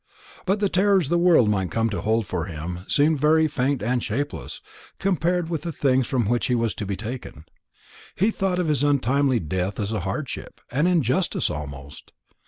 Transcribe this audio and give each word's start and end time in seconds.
But 0.47 0.53
whatever 0.53 0.69
terrors 0.69 1.09
the 1.09 1.19
world 1.19 1.45
to 1.51 1.67
come 1.67 1.85
might 1.85 1.93
hold 1.93 2.25
for 2.25 2.45
him 2.45 2.85
seemed 2.87 3.19
very 3.21 3.47
faint 3.47 3.83
and 3.83 4.01
shapeless, 4.03 4.59
compared 4.97 5.47
with 5.47 5.61
the 5.61 5.71
things 5.71 6.07
from 6.07 6.25
which 6.27 6.47
he 6.47 6.55
was 6.55 6.73
to 6.73 6.87
be 6.87 6.97
taken. 6.97 7.45
He 8.15 8.31
thought 8.31 8.57
of 8.57 8.67
his 8.67 8.81
untimely 8.83 9.39
death 9.39 9.79
as 9.79 9.91
a 9.91 9.99
hardship, 9.99 10.59
an 10.71 10.87
injustice 10.87 11.51
almost. 11.51 12.13